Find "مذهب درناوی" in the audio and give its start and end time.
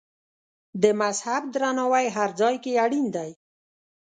1.01-2.05